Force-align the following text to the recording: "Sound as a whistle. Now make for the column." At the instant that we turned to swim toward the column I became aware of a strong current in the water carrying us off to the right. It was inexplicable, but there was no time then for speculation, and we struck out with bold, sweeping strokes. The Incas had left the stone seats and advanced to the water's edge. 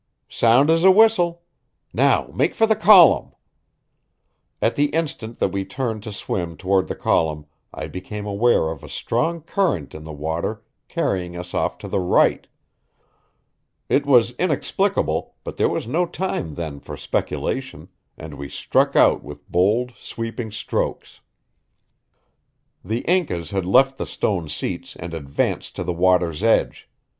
"Sound 0.29 0.71
as 0.71 0.83
a 0.83 0.89
whistle. 0.89 1.43
Now 1.93 2.31
make 2.33 2.55
for 2.55 2.65
the 2.65 2.75
column." 2.75 3.33
At 4.59 4.73
the 4.73 4.85
instant 4.85 5.37
that 5.37 5.49
we 5.51 5.63
turned 5.63 6.01
to 6.01 6.11
swim 6.11 6.57
toward 6.57 6.87
the 6.87 6.95
column 6.95 7.45
I 7.71 7.85
became 7.85 8.25
aware 8.25 8.69
of 8.69 8.83
a 8.83 8.89
strong 8.89 9.41
current 9.43 9.93
in 9.93 10.03
the 10.03 10.11
water 10.11 10.63
carrying 10.89 11.37
us 11.37 11.53
off 11.53 11.77
to 11.77 11.87
the 11.87 11.99
right. 11.99 12.47
It 13.89 14.07
was 14.07 14.31
inexplicable, 14.39 15.35
but 15.43 15.57
there 15.57 15.69
was 15.69 15.85
no 15.85 16.07
time 16.07 16.55
then 16.55 16.79
for 16.79 16.97
speculation, 16.97 17.87
and 18.17 18.33
we 18.39 18.49
struck 18.49 18.95
out 18.95 19.23
with 19.23 19.47
bold, 19.51 19.91
sweeping 19.99 20.49
strokes. 20.51 21.19
The 22.83 23.01
Incas 23.01 23.51
had 23.51 23.67
left 23.67 23.99
the 23.99 24.07
stone 24.07 24.49
seats 24.49 24.95
and 24.95 25.13
advanced 25.13 25.75
to 25.75 25.83
the 25.83 25.93
water's 25.93 26.43
edge. 26.43 26.89